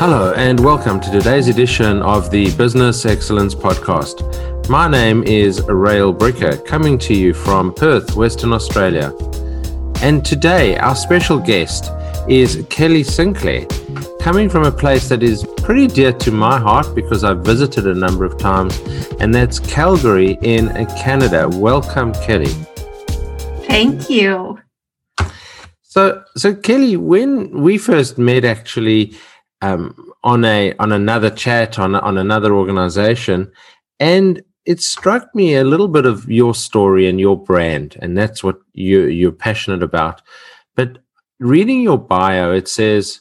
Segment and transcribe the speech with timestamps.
[0.00, 4.16] Hello, and welcome to today's edition of the Business Excellence Podcast.
[4.66, 9.14] My name is Rael Bricker, coming to you from Perth, Western Australia.
[10.00, 11.92] And today, our special guest
[12.26, 13.66] is Kelly Sinclair,
[14.20, 17.94] coming from a place that is pretty dear to my heart because I've visited a
[17.94, 18.80] number of times,
[19.20, 21.46] and that's Calgary in Canada.
[21.46, 22.54] Welcome, Kelly.
[23.66, 24.58] Thank you.
[25.82, 29.12] So, so Kelly, when we first met, actually,
[29.62, 33.50] um, on a on another chat on on another organization,
[33.98, 38.42] and it struck me a little bit of your story and your brand, and that's
[38.42, 40.22] what you you're passionate about.
[40.76, 40.98] But
[41.38, 43.20] reading your bio, it says.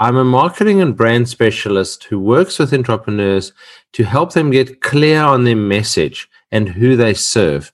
[0.00, 3.52] I'm a marketing and brand specialist who works with entrepreneurs
[3.92, 7.72] to help them get clear on their message and who they serve.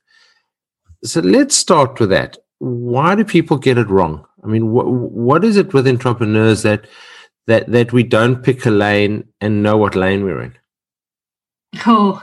[1.05, 2.37] So let's start with that.
[2.59, 4.27] Why do people get it wrong?
[4.45, 6.87] I mean, wh- what is it with entrepreneurs that
[7.48, 10.56] that that we don't pick a lane and know what lane we're in?
[11.86, 12.23] Oh,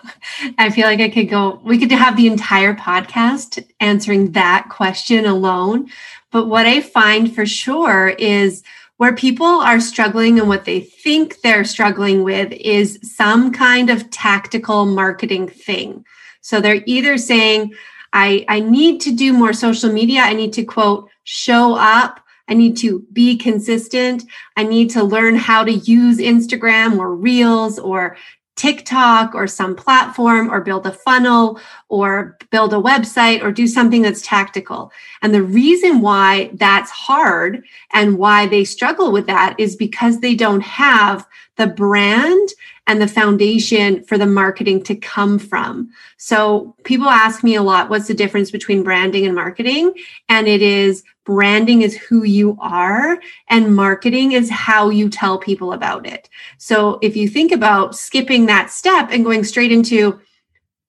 [0.58, 5.26] I feel like I could go, we could have the entire podcast answering that question
[5.26, 5.90] alone.
[6.32, 8.64] But what I find for sure is
[8.98, 14.10] where people are struggling and what they think they're struggling with is some kind of
[14.10, 16.06] tactical marketing thing.
[16.42, 17.74] So they're either saying,
[18.14, 20.22] I, I need to do more social media.
[20.22, 24.24] I need to quote, show up I need to be consistent.
[24.56, 28.18] I need to learn how to use Instagram or Reels or
[28.56, 34.02] TikTok or some platform or build a funnel or build a website or do something
[34.02, 34.92] that's tactical.
[35.22, 40.36] And the reason why that's hard and why they struggle with that is because they
[40.36, 42.50] don't have the brand
[42.88, 45.90] and the foundation for the marketing to come from.
[46.18, 49.94] So people ask me a lot, what's the difference between branding and marketing?
[50.30, 55.74] And it is branding is who you are and marketing is how you tell people
[55.74, 56.30] about it.
[56.58, 60.20] So if you think about skipping that step and going straight into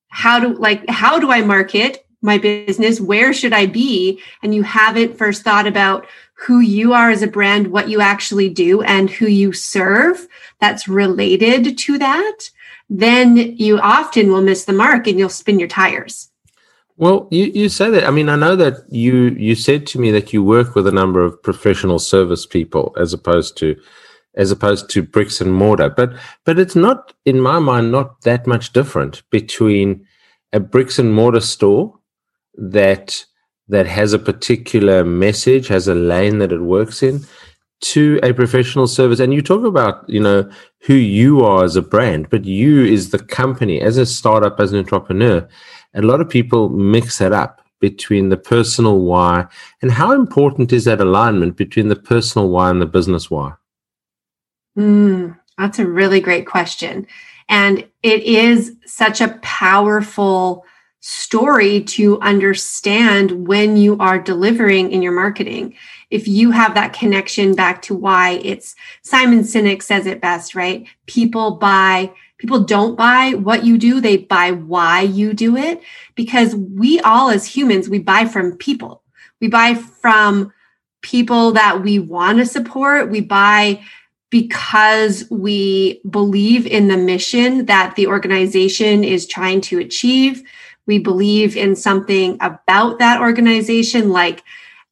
[0.09, 3.01] how do like how do I market my business?
[3.01, 4.21] Where should I be?
[4.41, 8.49] And you haven't first thought about who you are as a brand, what you actually
[8.49, 10.27] do, and who you serve
[10.59, 12.49] that's related to that,
[12.89, 16.29] then you often will miss the mark and you'll spin your tires.
[16.97, 18.05] Well, you, you say that.
[18.05, 20.91] I mean, I know that you you said to me that you work with a
[20.91, 23.75] number of professional service people as opposed to
[24.35, 25.89] as opposed to bricks and mortar.
[25.89, 26.13] But
[26.43, 30.05] but it's not in my mind not that much different between
[30.53, 31.93] a bricks and mortar store
[32.55, 33.25] that
[33.67, 37.23] that has a particular message, has a lane that it works in,
[37.81, 39.19] to a professional service.
[39.19, 40.49] And you talk about, you know,
[40.81, 44.71] who you are as a brand, but you is the company as a startup, as
[44.71, 45.47] an entrepreneur.
[45.97, 49.47] A lot of people mix that up between the personal why
[49.81, 53.53] and how important is that alignment between the personal why and the business why?
[54.77, 57.07] Mm, that's a really great question.
[57.49, 60.65] And it is such a powerful
[60.99, 65.73] story to understand when you are delivering in your marketing.
[66.09, 70.87] If you have that connection back to why it's Simon Sinek says it best, right?
[71.05, 75.81] People buy, people don't buy what you do, they buy why you do it
[76.15, 79.03] because we all as humans, we buy from people.
[79.39, 80.53] We buy from
[81.01, 83.09] people that we want to support.
[83.09, 83.83] We buy
[84.29, 90.43] because we believe in the mission that the organization is trying to achieve
[90.87, 94.43] we believe in something about that organization, like,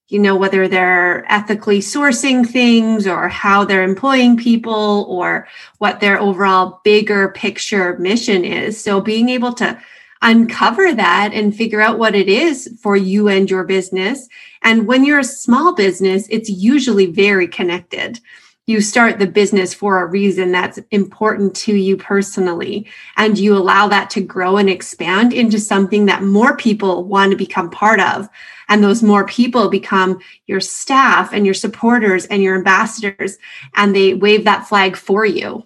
[0.07, 5.47] you know, whether they're ethically sourcing things or how they're employing people or
[5.79, 8.79] what their overall bigger picture mission is.
[8.81, 9.79] So being able to
[10.21, 14.27] uncover that and figure out what it is for you and your business.
[14.61, 18.19] And when you're a small business, it's usually very connected
[18.67, 22.87] you start the business for a reason that's important to you personally.
[23.15, 27.37] And you allow that to grow and expand into something that more people want to
[27.37, 28.27] become part of.
[28.67, 33.37] And those more people become your staff and your supporters and your ambassadors
[33.75, 35.63] and they wave that flag for you.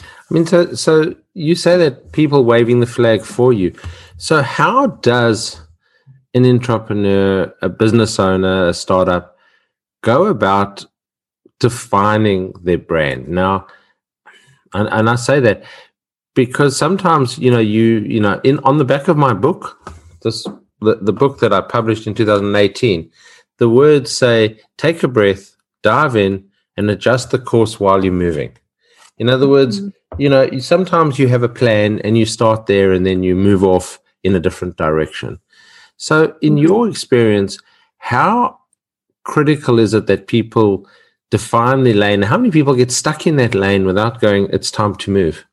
[0.00, 3.72] I mean so so you say that people waving the flag for you.
[4.16, 5.60] So how does
[6.34, 9.36] an entrepreneur a business owner a startup
[10.02, 10.84] go about
[11.60, 13.28] defining their brand.
[13.28, 13.66] Now,
[14.74, 15.64] and, and I say that
[16.34, 19.78] because sometimes, you know, you, you know, in on the back of my book,
[20.22, 20.46] this
[20.80, 23.10] the, the book that I published in 2018,
[23.58, 28.56] the words say, take a breath, dive in, and adjust the course while you're moving.
[29.18, 30.22] In other words, mm-hmm.
[30.22, 33.64] you know, sometimes you have a plan and you start there and then you move
[33.64, 35.40] off in a different direction.
[35.96, 36.58] So, in mm-hmm.
[36.58, 37.58] your experience,
[37.98, 38.58] how
[39.24, 40.88] critical is it that people
[41.30, 42.22] define the lane.
[42.22, 45.44] How many people get stuck in that lane without going, it's time to move?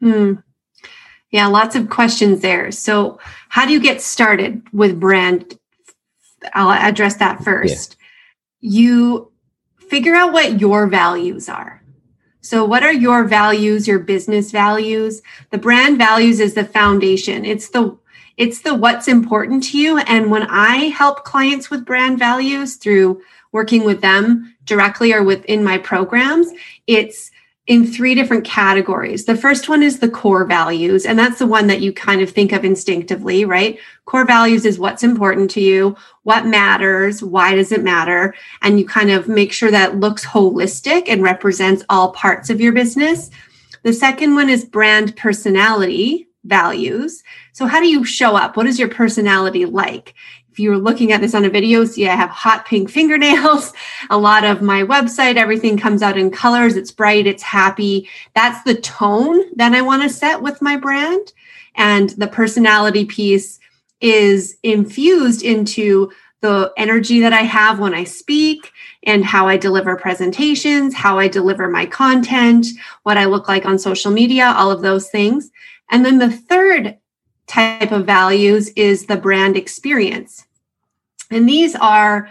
[0.00, 0.34] Hmm.
[1.30, 2.70] Yeah, lots of questions there.
[2.72, 3.18] So,
[3.48, 5.58] how do you get started with brand?
[6.54, 7.96] I'll address that first.
[8.60, 8.70] Yeah.
[8.70, 9.32] You
[9.88, 11.82] figure out what your values are.
[12.42, 15.22] So, what are your values, your business values?
[15.50, 17.44] The brand values is the foundation.
[17.44, 17.96] It's the
[18.36, 19.98] it's the what's important to you.
[19.98, 23.22] And when I help clients with brand values through
[23.52, 26.50] working with them directly or within my programs,
[26.86, 27.30] it's
[27.68, 29.24] in three different categories.
[29.24, 32.28] The first one is the core values, and that's the one that you kind of
[32.28, 33.78] think of instinctively, right?
[34.04, 38.86] Core values is what's important to you, what matters, why does it matter, and you
[38.86, 43.30] kind of make sure that looks holistic and represents all parts of your business.
[43.84, 47.22] The second one is brand personality values.
[47.52, 48.56] So, how do you show up?
[48.56, 50.14] What is your personality like?
[50.52, 53.72] If you're looking at this on a video, see I have hot pink fingernails.
[54.10, 56.76] A lot of my website, everything comes out in colors.
[56.76, 58.06] It's bright, it's happy.
[58.34, 61.32] That's the tone that I want to set with my brand.
[61.74, 63.60] And the personality piece
[64.02, 66.12] is infused into
[66.42, 68.72] the energy that I have when I speak
[69.04, 72.66] and how I deliver presentations, how I deliver my content,
[73.04, 75.50] what I look like on social media, all of those things.
[75.90, 76.98] And then the third
[77.46, 80.46] type of values is the brand experience.
[81.30, 82.28] And these are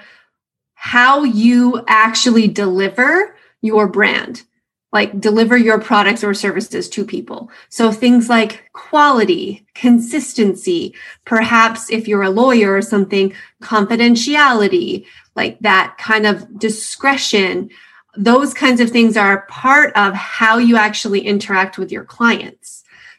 [0.74, 4.44] how you actually deliver your brand,
[4.92, 7.52] like deliver your products or services to people.
[7.70, 15.06] So things like quality, consistency, perhaps if you're a lawyer or something, confidentiality,
[15.36, 17.70] like that kind of discretion.
[18.18, 22.71] Those kinds of things are part of how you actually interact with your clients.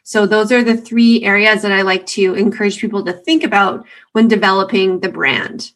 [0.03, 3.85] So those are the three areas that I like to encourage people to think about
[4.11, 5.71] when developing the brand.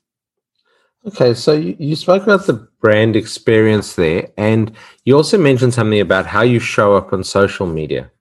[1.06, 4.74] Okay, so you, you spoke about the brand experience there, and
[5.06, 8.12] you also mentioned something about how you show up on social media.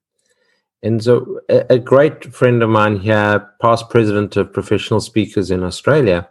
[0.85, 5.65] And so, a, a great friend of mine here, past president of professional speakers in
[5.65, 6.29] Australia,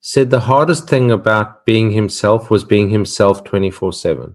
[0.00, 4.34] said the hardest thing about being himself was being himself 24 7.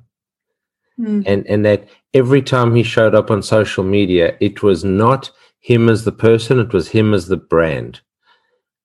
[0.99, 1.23] Mm.
[1.25, 5.29] And, and that every time he showed up on social media, it was not
[5.59, 7.99] him as the person, it was him as the brand.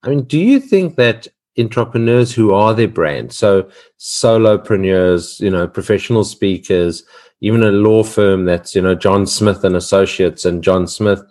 [0.02, 5.68] I mean, do you think that entrepreneurs who are their brand, so solopreneurs, you know,
[5.68, 7.04] professional speakers,
[7.40, 11.22] even a law firm that's, you know, John Smith and Associates and John Smith,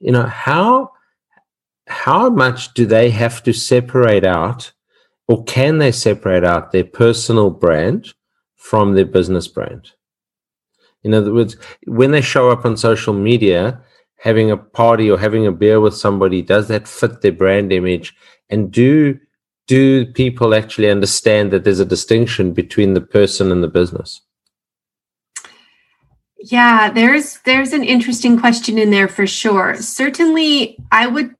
[0.00, 0.90] you know, how
[1.86, 4.72] how much do they have to separate out
[5.28, 8.14] or can they separate out their personal brand
[8.56, 9.92] from their business brand?
[11.04, 11.56] In other words,
[11.86, 13.80] when they show up on social media,
[14.18, 18.14] having a party or having a beer with somebody, does that fit their brand image?
[18.50, 19.18] And do
[19.66, 24.20] do people actually understand that there's a distinction between the person and the business?
[26.38, 29.76] Yeah, there's there's an interesting question in there for sure.
[29.76, 31.34] Certainly, I would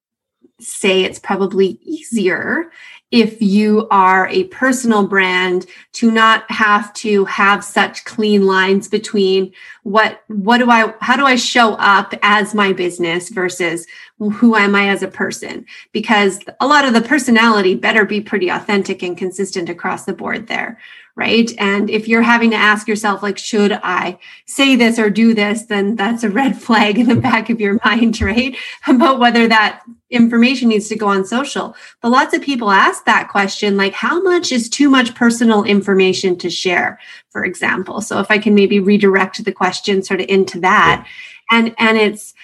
[0.60, 2.70] say it's probably easier
[3.14, 9.52] if you are a personal brand to not have to have such clean lines between
[9.84, 13.86] what what do i how do i show up as my business versus
[14.18, 15.64] who am i as a person?
[15.92, 20.48] Because a lot of the personality better be pretty authentic and consistent across the board
[20.48, 20.78] there
[21.16, 21.52] right?
[21.58, 25.62] And if you're having to ask yourself, like, should I say this or do this,
[25.66, 28.56] then that's a red flag in the back of your mind, right?
[28.88, 31.76] About whether that information needs to go on social.
[32.02, 36.36] But lots of people ask that question, like, how much is too much personal information
[36.38, 36.98] to share,
[37.30, 38.00] for example?
[38.00, 41.06] So if I can maybe redirect the question sort of into that.
[41.50, 42.34] And and it's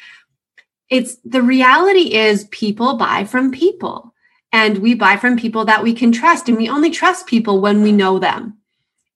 [0.90, 4.14] it's the reality is people buy from people
[4.52, 7.82] and we buy from people that we can trust and we only trust people when
[7.82, 8.59] we know them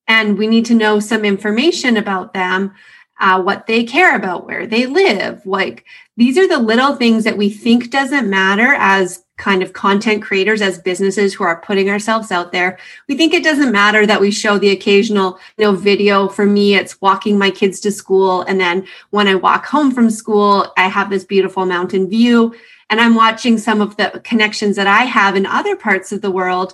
[0.07, 2.73] and we need to know some information about them
[3.19, 5.85] uh, what they care about where they live like
[6.17, 10.61] these are the little things that we think doesn't matter as kind of content creators
[10.61, 12.79] as businesses who are putting ourselves out there.
[13.09, 16.75] We think it doesn't matter that we show the occasional you know video for me
[16.75, 20.87] it's walking my kids to school and then when i walk home from school i
[20.87, 22.55] have this beautiful mountain view
[22.89, 26.31] and i'm watching some of the connections that i have in other parts of the
[26.31, 26.73] world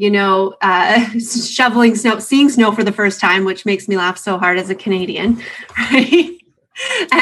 [0.00, 4.16] you know, uh, shoveling snow, seeing snow for the first time, which makes me laugh
[4.16, 5.42] so hard as a Canadian,
[5.78, 6.38] right?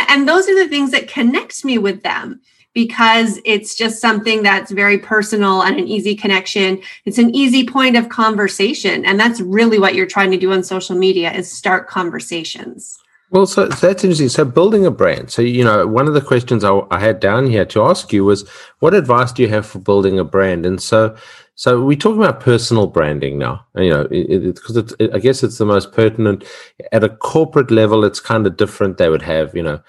[0.08, 2.40] and those are the things that connect me with them
[2.74, 6.80] because it's just something that's very personal and an easy connection.
[7.04, 9.04] It's an easy point of conversation.
[9.04, 12.96] And that's really what you're trying to do on social media is start conversations.
[13.30, 14.28] Well, so, that's interesting.
[14.28, 15.32] So, building a brand.
[15.32, 18.24] So, you know, one of the questions I, I, had down here to ask you
[18.24, 20.64] was, what advice do you have for building a brand?
[20.64, 21.14] And so,
[21.58, 23.66] So we talk about personal branding now.
[23.74, 26.44] You know, because it, it, it, I guess it's the most pertinent.
[26.92, 28.96] At a corporate level, it's kind of different.
[28.96, 29.80] They would have, you know,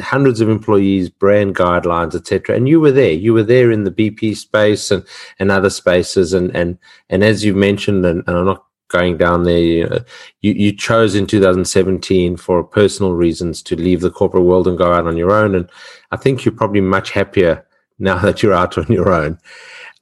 [0.00, 2.56] hundreds of employees, brand guidelines, etc.
[2.56, 3.12] And you were there.
[3.12, 5.06] You were there in the BP space and
[5.38, 6.32] and other spaces.
[6.32, 6.76] And and
[7.08, 9.58] and as you mentioned, and, and I'm not going down there.
[9.58, 9.98] You, know,
[10.40, 14.92] you, you chose in 2017 for personal reasons to leave the corporate world and go
[14.92, 15.54] out on your own.
[15.54, 15.70] And
[16.10, 17.64] I think you're probably much happier
[18.00, 19.38] now that you're out on your own.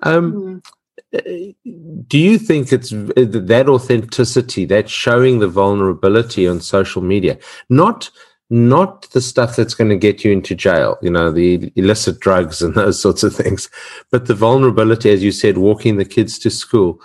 [0.03, 0.63] Um, mm
[2.07, 7.39] do you think it's that authenticity that showing the vulnerability on social media
[7.69, 8.11] not
[8.53, 12.63] not the stuff that's going to get you into jail you know the illicit drugs
[12.63, 13.69] and those sorts of things
[14.11, 17.01] but the vulnerability as you said walking the kids to school?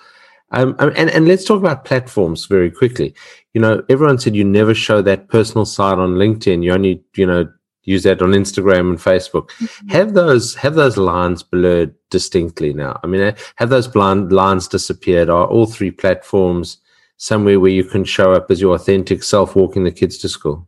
[0.52, 3.14] Um, um and, and let's talk about platforms very quickly.
[3.54, 6.64] You know everyone said you never show that personal side on linkedin.
[6.64, 7.52] You only you know
[7.86, 9.50] use that on Instagram and Facebook.
[9.52, 9.90] Mm-hmm.
[9.90, 13.00] Have those have those lines blurred distinctly now?
[13.04, 15.30] I mean, have those blind lines disappeared?
[15.30, 16.78] Are all three platforms
[17.18, 20.68] somewhere where you can show up as your authentic self, walking the kids to school?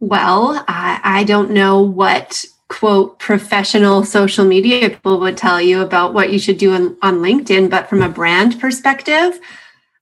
[0.00, 6.14] Well, I, I don't know what quote professional social media people would tell you about
[6.14, 9.38] what you should do on, on LinkedIn, but from a brand perspective,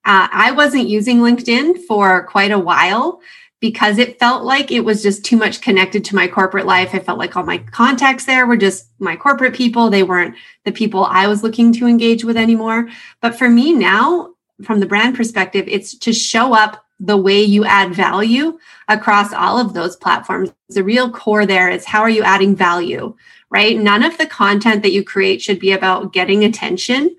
[0.04, 3.20] uh, I wasn't using LinkedIn for quite a while
[3.60, 6.90] because it felt like it was just too much connected to my corporate life.
[6.94, 9.90] I felt like all my contacts there were just my corporate people.
[9.90, 12.88] They weren't the people I was looking to engage with anymore.
[13.20, 17.64] But for me now, from the brand perspective, it's to show up the way you
[17.64, 20.52] add value across all of those platforms.
[20.68, 23.14] The real core there is how are you adding value,
[23.50, 23.78] right?
[23.78, 27.16] None of the content that you create should be about getting attention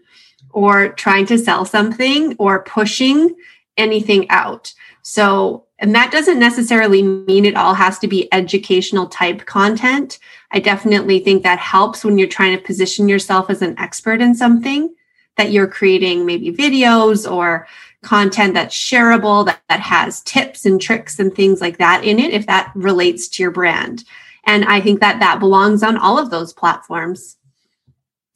[0.52, 3.36] or trying to sell something or pushing
[3.78, 4.74] anything out.
[5.02, 10.20] So and that doesn't necessarily mean it all has to be educational type content.
[10.52, 14.36] I definitely think that helps when you're trying to position yourself as an expert in
[14.36, 14.94] something
[15.38, 17.66] that you're creating maybe videos or
[18.02, 22.34] content that's shareable that, that has tips and tricks and things like that in it
[22.34, 24.04] if that relates to your brand.
[24.46, 27.38] And I think that that belongs on all of those platforms.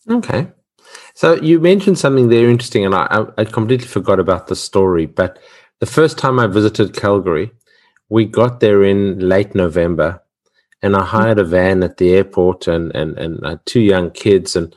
[0.10, 0.48] Okay.
[1.14, 5.40] So you mentioned something there interesting, and I, I completely forgot about the story, but
[5.84, 7.52] the first time I visited Calgary,
[8.08, 10.24] we got there in late November,
[10.82, 14.10] and I hired a van at the airport and and and I had two young
[14.12, 14.74] kids and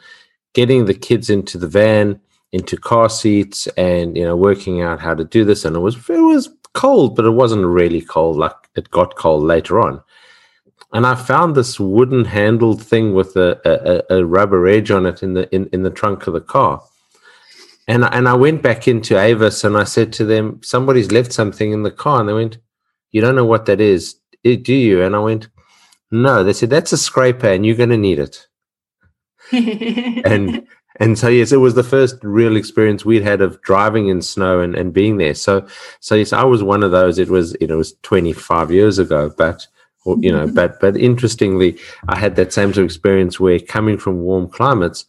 [0.52, 2.20] getting the kids into the van
[2.50, 5.64] into car seats and you know working out how to do this.
[5.64, 9.44] And it was it was cold but it wasn't really cold like it got cold
[9.44, 10.02] later on.
[10.92, 13.50] And I found this wooden handled thing with a,
[14.10, 16.82] a, a rubber edge on it in the in, in the trunk of the car
[17.86, 21.72] and and I went back into Avis and I said to them, somebody's left something
[21.72, 22.58] in the car, and they went,
[23.12, 25.48] "You don't know what that is, eh, do you?" And I went,
[26.10, 28.46] "No." They said, "That's a scraper, and you're going to need it."
[29.52, 30.66] and
[31.00, 34.60] and so yes, it was the first real experience we'd had of driving in snow
[34.60, 35.34] and, and being there.
[35.34, 35.66] So
[36.00, 37.18] so yes, I was one of those.
[37.18, 39.66] It was it was 25 years ago, but
[40.04, 41.78] or, you know, but but interestingly,
[42.08, 45.04] I had that same sort of experience where coming from warm climates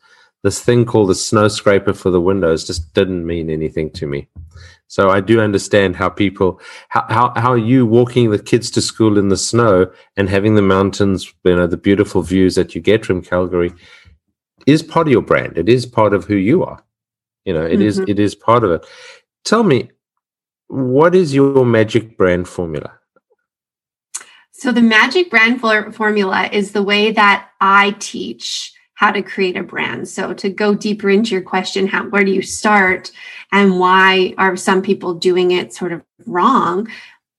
[0.47, 4.29] this thing called a snow scraper for the windows just didn't mean anything to me.
[4.87, 9.17] So I do understand how people, how, how, how you walking the kids to school
[9.17, 13.05] in the snow and having the mountains, you know, the beautiful views that you get
[13.05, 13.73] from Calgary
[14.65, 15.57] is part of your brand.
[15.57, 16.81] It is part of who you are.
[17.43, 17.81] You know, it mm-hmm.
[17.81, 18.85] is it is part of it.
[19.43, 19.91] Tell me,
[20.67, 22.93] what is your magic brand formula?
[24.53, 29.55] So the magic brand for- formula is the way that I teach how to create
[29.55, 30.07] a brand.
[30.09, 33.11] So to go deeper into your question, how where do you start
[33.51, 36.87] and why are some people doing it sort of wrong?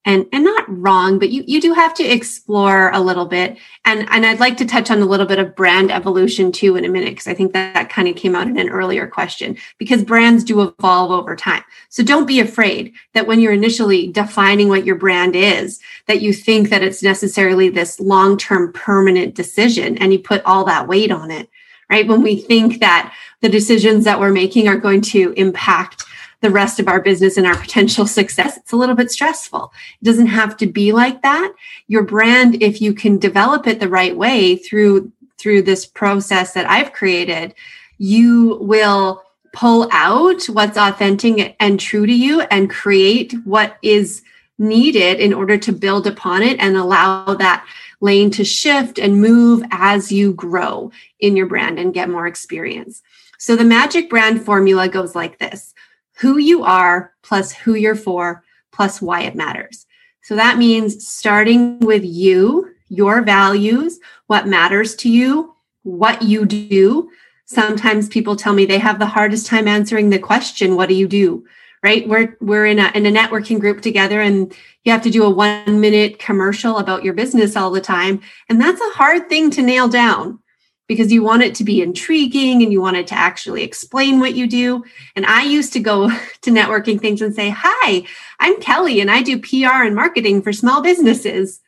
[0.04, 3.58] And and not wrong but you you do have to explore a little bit.
[3.84, 6.84] And and I'd like to touch on a little bit of brand evolution too in
[6.84, 9.56] a minute because I think that that kind of came out in an earlier question
[9.78, 11.64] because brands do evolve over time.
[11.88, 16.32] So don't be afraid that when you're initially defining what your brand is that you
[16.32, 21.30] think that it's necessarily this long-term permanent decision and you put all that weight on
[21.30, 21.48] it
[21.90, 22.06] right?
[22.06, 26.04] When we think that the decisions that we're making are going to impact
[26.40, 29.72] the rest of our business and our potential success, it's a little bit stressful.
[30.00, 31.52] It doesn't have to be like that.
[31.86, 36.68] Your brand, if you can develop it the right way through through this process that
[36.68, 37.54] I've created,
[37.96, 44.22] you will pull out what's authentic and true to you and create what is
[44.58, 47.64] needed in order to build upon it and allow that
[48.00, 50.90] lane to shift and move as you grow
[51.20, 53.02] in your brand and get more experience.
[53.38, 55.74] So the magic brand formula goes like this
[56.20, 59.86] who you are plus who you're for plus why it matters.
[60.22, 67.10] So that means starting with you, your values, what matters to you, what you do.
[67.46, 71.08] sometimes people tell me they have the hardest time answering the question, what do you
[71.08, 71.46] do?
[71.82, 72.06] Right?
[72.06, 74.52] We're we're in a in a networking group together and
[74.84, 78.60] you have to do a 1 minute commercial about your business all the time, and
[78.60, 80.40] that's a hard thing to nail down
[80.88, 84.34] because you want it to be intriguing and you want it to actually explain what
[84.34, 84.82] you do.
[85.14, 86.08] And I used to go
[86.42, 88.04] to networking things and say, "Hi,
[88.40, 91.60] I'm Kelly and I do PR and marketing for small businesses."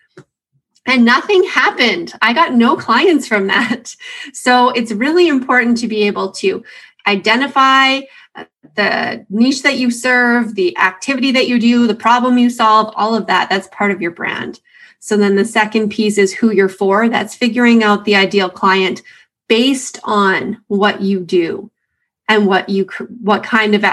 [0.86, 2.14] and nothing happened.
[2.22, 3.94] I got no clients from that.
[4.32, 6.64] So it's really important to be able to
[7.06, 8.00] identify
[8.34, 12.92] uh, the niche that you serve, the activity that you do, the problem you solve,
[12.96, 13.50] all of that.
[13.50, 14.60] That's part of your brand.
[15.00, 17.08] So then the second piece is who you're for.
[17.08, 19.02] That's figuring out the ideal client
[19.48, 21.70] based on what you do
[22.28, 22.88] and what you
[23.22, 23.84] what kind of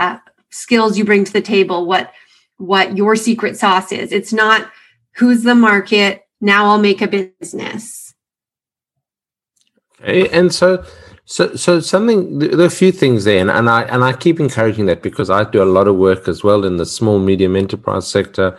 [0.52, 2.14] skills you bring to the table, what
[2.58, 4.12] what your secret sauce is.
[4.12, 4.70] It's not
[5.14, 8.14] who's the market, now I'll make a business.
[10.02, 10.84] Okay, and so
[11.26, 14.40] so so something there are a few things there, and, and I and I keep
[14.40, 17.56] encouraging that because I do a lot of work as well in the small medium
[17.56, 18.58] enterprise sector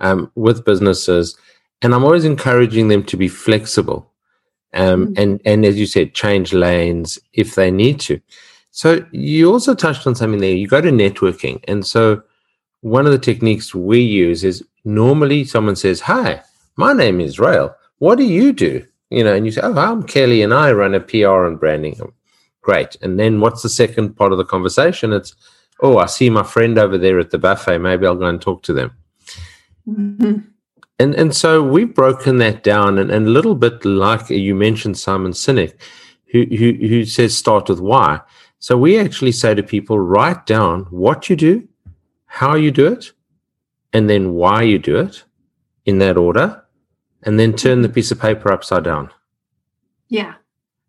[0.00, 1.36] um, with businesses,
[1.82, 4.10] and I'm always encouraging them to be flexible,
[4.74, 5.22] um, mm-hmm.
[5.22, 8.20] and and as you said, change lanes if they need to.
[8.70, 10.54] So you also touched on something there.
[10.54, 12.22] You go to networking, and so
[12.80, 16.42] one of the techniques we use is normally someone says, "Hi."
[16.76, 17.74] my name is Rael.
[17.98, 18.86] What do you do?
[19.10, 21.98] You know, and you say, oh, I'm Kelly and I run a PR and branding.
[22.62, 22.96] Great.
[23.00, 25.12] And then what's the second part of the conversation?
[25.12, 25.34] It's,
[25.80, 27.78] oh, I see my friend over there at the buffet.
[27.78, 28.92] Maybe I'll go and talk to them.
[29.88, 30.38] Mm-hmm.
[30.98, 34.96] And and so we've broken that down, and, and a little bit like you mentioned
[34.98, 35.74] Simon Sinek,
[36.26, 38.20] who, who who says start with why.
[38.58, 41.68] So we actually say to people, write down what you do,
[42.24, 43.12] how you do it,
[43.92, 45.24] and then why you do it
[45.84, 46.62] in that order
[47.22, 49.10] and then turn the piece of paper upside down.
[50.08, 50.34] Yeah.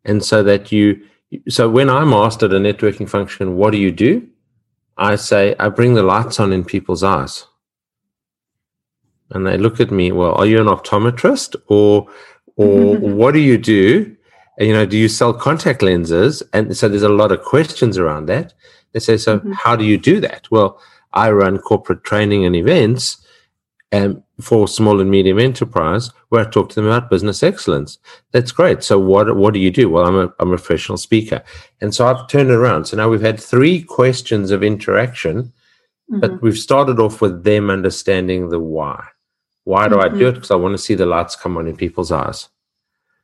[0.06, 1.04] And so that you,
[1.50, 4.28] so when I'm asked at a networking function, what do you do?
[4.98, 7.46] I say, I bring the lights on in people's eyes.
[9.31, 12.07] And they look at me, well, are you an optometrist or,
[12.55, 14.16] or what do you do?
[14.57, 16.42] And, you know, do you sell contact lenses?
[16.53, 18.53] And so there's a lot of questions around that.
[18.94, 19.51] They say, so mm-hmm.
[19.51, 20.48] how do you do that?
[20.50, 20.79] Well,
[21.13, 23.25] I run corporate training and events
[23.92, 27.98] um, for small and medium enterprise where I talk to them about business excellence.
[28.31, 28.83] That's great.
[28.83, 29.90] So what what do you do?
[29.90, 31.44] Well, I'm a I'm a professional speaker,
[31.81, 32.85] and so I've turned it around.
[32.85, 35.44] So now we've had three questions of interaction,
[36.11, 36.20] mm-hmm.
[36.20, 39.05] but we've started off with them understanding the why.
[39.68, 40.06] Why do mm-hmm.
[40.06, 40.25] I do mm-hmm.
[40.27, 40.32] it?
[40.36, 42.48] Because I want to see the lights come on in people's eyes.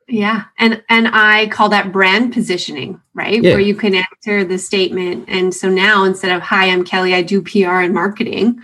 [0.09, 3.41] Yeah, and and I call that brand positioning, right?
[3.41, 3.51] Yeah.
[3.51, 5.25] Where you can answer the statement.
[5.29, 7.15] And so now instead of "Hi, I'm Kelly.
[7.15, 8.61] I do PR and marketing,"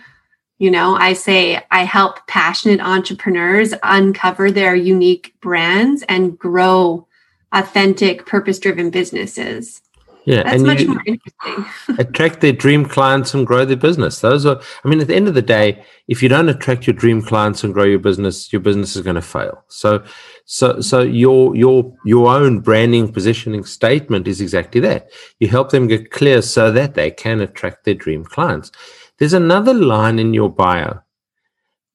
[0.60, 7.08] You know, I say I help passionate entrepreneurs uncover their unique brands and grow
[7.54, 9.82] authentic, purpose driven businesses.
[10.30, 11.98] Yeah, that's much more interesting.
[11.98, 14.22] attract their dream clients and grow their business.
[14.22, 16.94] Those are, I mean, at the end of the day, if you don't attract your
[16.94, 19.63] dream clients and grow your business, your business is going to fail.
[19.70, 20.04] So,
[20.46, 25.10] so, so your your your own branding positioning statement is exactly that.
[25.39, 28.72] You help them get clear so that they can attract their dream clients.
[29.18, 31.00] There's another line in your bio.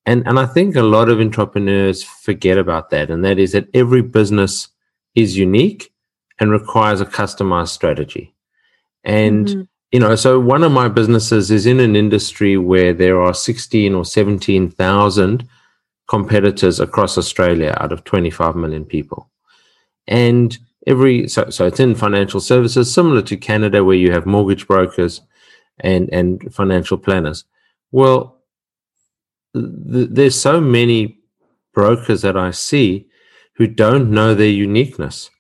[0.07, 3.11] And, and I think a lot of entrepreneurs forget about that.
[3.11, 4.69] And that is that every business
[5.15, 5.94] is unique
[6.39, 8.35] and requires a customized strategy.
[9.05, 9.63] And, mm-hmm.
[9.93, 13.95] you know, so one of my businesses is in an industry where there are 16
[13.95, 15.49] or 17,000
[16.09, 19.31] competitors across Australia out of 25 million people.
[20.07, 24.67] And every, so, so it's in financial services, similar to Canada, where you have mortgage
[24.67, 25.21] brokers
[25.81, 27.45] and and financial planners.
[27.91, 28.43] Well,
[29.55, 31.19] th- there's so many
[31.73, 33.09] brokers that I see
[33.57, 35.31] who don't know their uniqueness.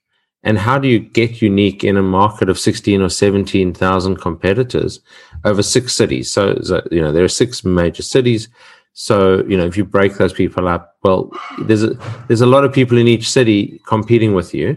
[0.44, 5.00] And how do you get unique in a market of 16 or 17,000 competitors
[5.44, 6.30] over six cities?
[6.30, 8.48] So, so, you know, there are six major cities.
[8.92, 11.94] So, you know, if you break those people up, well, there's a,
[12.28, 14.76] there's a lot of people in each city competing with you.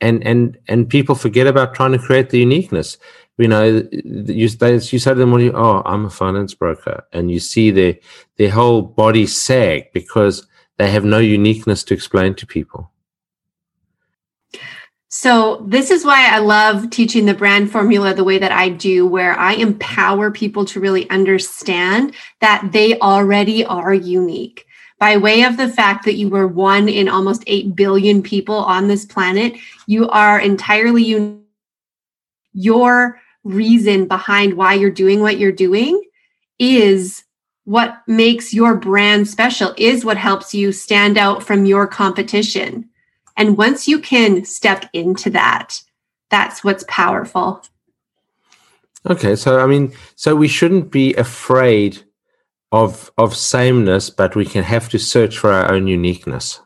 [0.00, 2.96] And, and, and people forget about trying to create the uniqueness
[3.40, 7.04] you know, you, they, you say to them, well, you, oh, I'm a finance broker.
[7.12, 7.96] And you see their,
[8.36, 12.90] their whole body sag because they have no uniqueness to explain to people.
[15.12, 19.04] So, this is why I love teaching the brand formula the way that I do,
[19.04, 24.66] where I empower people to really understand that they already are unique.
[25.00, 28.86] By way of the fact that you were one in almost 8 billion people on
[28.86, 29.54] this planet,
[29.88, 31.42] you are entirely unique.
[32.52, 36.00] Your reason behind why you're doing what you're doing
[36.60, 37.24] is
[37.64, 42.89] what makes your brand special, is what helps you stand out from your competition.
[43.36, 45.82] And once you can step into that,
[46.30, 47.62] that's what's powerful.
[49.08, 52.02] Okay, so I mean, so we shouldn't be afraid
[52.72, 56.60] of of sameness, but we can have to search for our own uniqueness.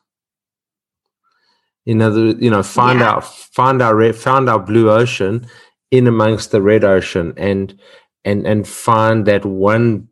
[1.84, 3.10] You know, the, you know, find yeah.
[3.10, 5.46] out, find our red, found our blue ocean
[5.90, 7.78] in amongst the red ocean, and
[8.24, 10.08] and and find that one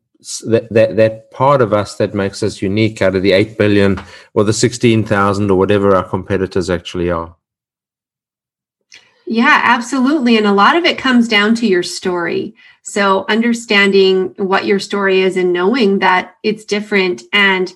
[0.47, 4.01] that, that that part of us that makes us unique out of the 8 billion
[4.35, 7.35] or the 16,000 or whatever our competitors actually are.
[9.27, 10.37] Yeah, absolutely.
[10.37, 12.55] And a lot of it comes down to your story.
[12.83, 17.23] So understanding what your story is and knowing that it's different.
[17.33, 17.73] And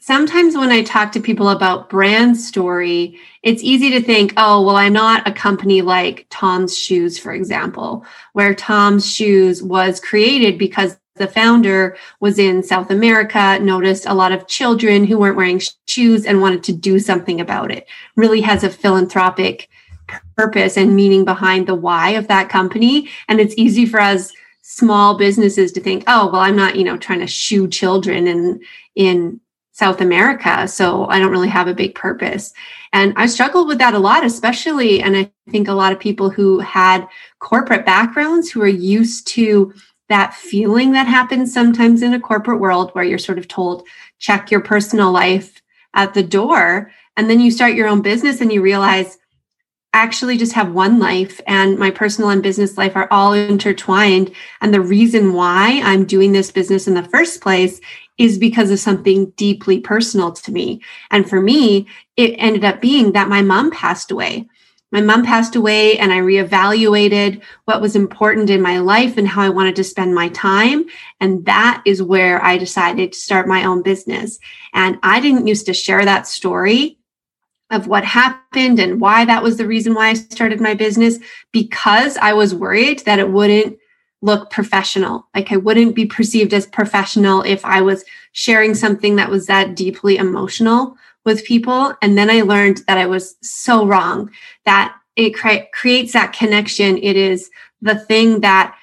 [0.00, 4.76] sometimes when I talk to people about brand story, it's easy to think, oh, well,
[4.76, 10.98] I'm not a company like Tom's Shoes, for example, where Tom's Shoes was created because
[11.22, 16.26] the founder was in South America, noticed a lot of children who weren't wearing shoes
[16.26, 17.86] and wanted to do something about it.
[18.16, 19.68] Really has a philanthropic
[20.36, 23.08] purpose and meaning behind the why of that company.
[23.28, 24.32] And it's easy for us
[24.62, 28.60] small businesses to think, oh, well, I'm not, you know, trying to shoe children in
[28.94, 29.40] in
[29.74, 32.52] South America, so I don't really have a big purpose.
[32.92, 36.28] And I struggled with that a lot, especially, and I think a lot of people
[36.28, 37.08] who had
[37.38, 39.72] corporate backgrounds who are used to
[40.12, 43.86] that feeling that happens sometimes in a corporate world where you're sort of told,
[44.18, 45.62] check your personal life
[45.94, 46.92] at the door.
[47.16, 49.16] And then you start your own business and you realize,
[49.94, 54.34] I actually just have one life and my personal and business life are all intertwined.
[54.60, 57.80] And the reason why I'm doing this business in the first place
[58.18, 60.82] is because of something deeply personal to me.
[61.10, 61.86] And for me,
[62.18, 64.46] it ended up being that my mom passed away.
[64.92, 69.42] My mom passed away and I reevaluated what was important in my life and how
[69.42, 70.84] I wanted to spend my time.
[71.18, 74.38] And that is where I decided to start my own business.
[74.74, 76.98] And I didn't used to share that story
[77.70, 81.18] of what happened and why that was the reason why I started my business
[81.52, 83.78] because I was worried that it wouldn't
[84.20, 85.26] look professional.
[85.34, 89.74] Like I wouldn't be perceived as professional if I was sharing something that was that
[89.74, 91.94] deeply emotional with people.
[92.02, 94.30] And then I learned that I was so wrong,
[94.64, 96.98] that it cre- creates that connection.
[96.98, 98.76] It is the thing that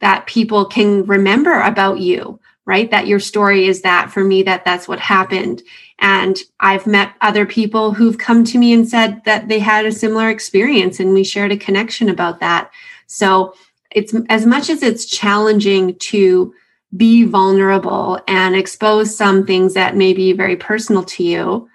[0.00, 4.64] that people can remember about you right that your story is that for me that
[4.64, 5.62] that's what happened
[5.98, 9.92] and I've met other people who've come to me and said that they had a
[9.92, 12.70] similar experience and we shared a connection about that.
[13.06, 13.54] So
[13.90, 16.52] it's as much as it's challenging to
[16.96, 21.68] be vulnerable and expose some things that may be very personal to you,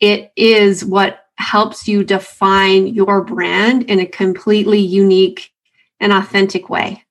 [0.00, 5.50] it is what helps you define your brand in a completely unique
[5.98, 7.04] and authentic way.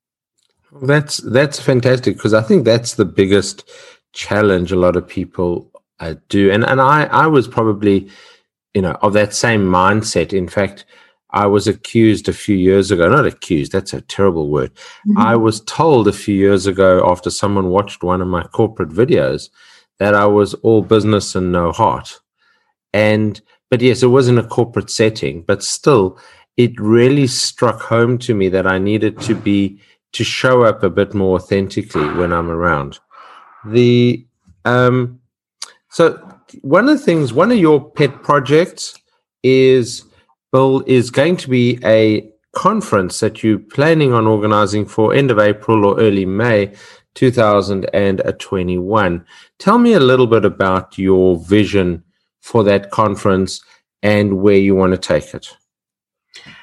[0.82, 3.70] That's that's fantastic because I think that's the biggest
[4.14, 6.52] challenge a lot of people uh, do.
[6.52, 8.10] And and I I was probably
[8.74, 10.32] you know of that same mindset.
[10.32, 10.86] In fact,
[11.32, 13.10] I was accused a few years ago.
[13.10, 13.72] Not accused.
[13.72, 14.74] That's a terrible word.
[15.08, 15.18] Mm-hmm.
[15.18, 19.50] I was told a few years ago after someone watched one of my corporate videos
[19.98, 22.20] that I was all business and no heart.
[22.94, 26.18] And but yes, it was in a corporate setting, but still,
[26.58, 29.80] it really struck home to me that I needed to be
[30.14, 33.00] to show up a bit more authentically when I'm around.
[33.66, 34.26] The
[34.66, 35.20] um,
[35.90, 36.18] so
[36.62, 38.98] one of the things, one of your pet projects
[39.44, 40.06] is
[40.52, 45.40] Bill is going to be a conference that you're planning on organizing for end of
[45.40, 46.74] April or early May
[47.14, 49.26] 2021.
[49.60, 52.04] Tell me a little bit about your vision
[52.42, 53.62] for that conference
[54.02, 55.56] and where you want to take it.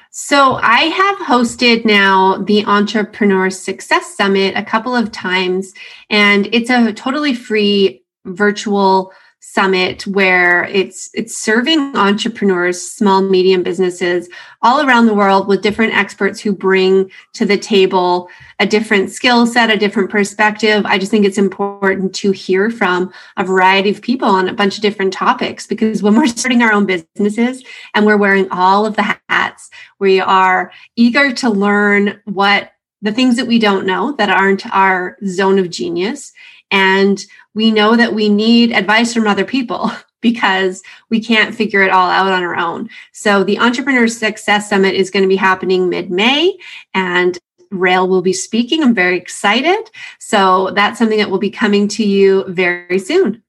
[0.09, 5.73] So, I have hosted now the Entrepreneur Success Summit a couple of times,
[6.09, 14.27] and it's a totally free virtual summit where it's it's serving entrepreneurs small medium businesses
[14.61, 19.45] all around the world with different experts who bring to the table a different skill
[19.45, 20.85] set a different perspective.
[20.85, 24.75] I just think it's important to hear from a variety of people on a bunch
[24.75, 28.95] of different topics because when we're starting our own businesses and we're wearing all of
[28.95, 29.69] the hats
[29.99, 32.71] we are eager to learn what
[33.01, 36.33] the things that we don't know that aren't our zone of genius
[36.71, 41.91] and we know that we need advice from other people because we can't figure it
[41.91, 42.89] all out on our own.
[43.13, 46.57] So the Entrepreneur Success Summit is going to be happening mid-May
[46.93, 47.37] and
[47.71, 48.81] Rael will be speaking.
[48.81, 49.91] I'm very excited.
[50.19, 53.43] So that's something that will be coming to you very soon.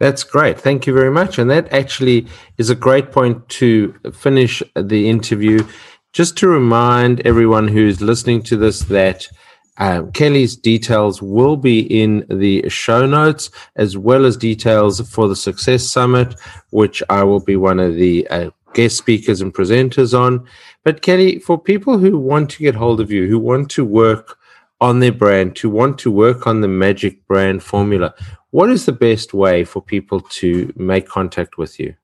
[0.00, 0.60] That's great.
[0.60, 1.38] Thank you very much.
[1.38, 2.26] And that actually
[2.58, 5.64] is a great point to finish the interview.
[6.12, 9.28] Just to remind everyone who's listening to this that
[9.78, 15.36] um, Kelly's details will be in the show notes, as well as details for the
[15.36, 16.34] Success Summit,
[16.70, 20.46] which I will be one of the uh, guest speakers and presenters on.
[20.84, 24.38] But Kelly, for people who want to get hold of you, who want to work
[24.80, 28.14] on their brand, to want to work on the magic brand formula,
[28.50, 31.94] what is the best way for people to make contact with you?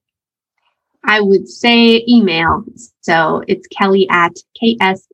[1.05, 2.65] I would say email.
[3.01, 5.09] So it's Kelly at ks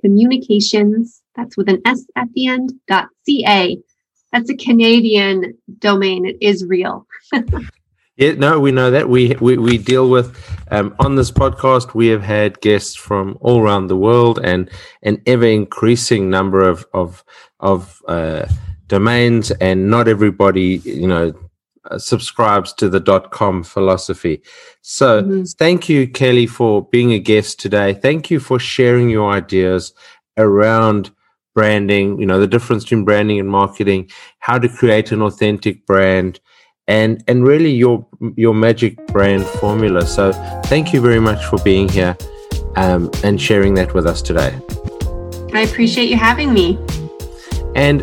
[0.00, 1.17] communications.
[1.38, 2.72] That's with an S at the end.
[2.88, 3.78] Dot ca.
[4.32, 6.26] That's a Canadian domain.
[6.26, 7.06] It is real.
[8.16, 9.08] yeah, no, we know that.
[9.08, 10.36] We we, we deal with
[10.72, 11.94] um, on this podcast.
[11.94, 14.68] We have had guests from all around the world and
[15.04, 17.24] an ever increasing number of of
[17.60, 18.46] of uh,
[18.88, 21.32] domains, and not everybody, you know,
[21.88, 24.42] uh, subscribes to the dot com philosophy.
[24.82, 25.44] So, mm-hmm.
[25.56, 27.94] thank you, Kelly, for being a guest today.
[27.94, 29.94] Thank you for sharing your ideas
[30.36, 31.12] around
[31.58, 32.20] branding.
[32.20, 36.38] You know, the difference between branding and marketing, how to create an authentic brand.
[36.86, 40.06] And, and really your your magic brand formula.
[40.06, 40.32] So
[40.72, 42.16] thank you very much for being here
[42.76, 44.52] um, and sharing that with us today.
[45.52, 46.78] I appreciate you having me.
[47.74, 48.02] And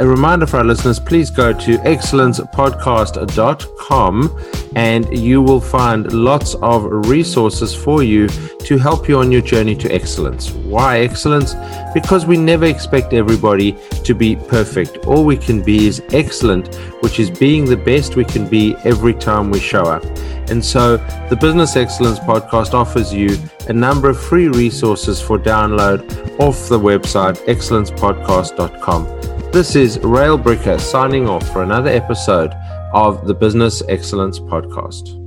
[0.00, 4.42] a reminder for our listeners please go to excellencepodcast.com
[4.76, 8.28] and you will find lots of resources for you
[8.60, 10.52] to help you on your journey to excellence.
[10.52, 11.56] Why excellence?
[11.94, 14.98] Because we never expect everybody to be perfect.
[15.06, 19.14] All we can be is excellent, which is being the best we can be every
[19.14, 20.04] time we show up.
[20.50, 23.36] And so the Business Excellence Podcast offers you
[23.68, 26.00] a number of free resources for download
[26.38, 29.37] off the website excellencepodcast.com.
[29.58, 32.54] This is Raelbricker signing off for another episode
[32.94, 35.17] of the Business Excellence Podcast.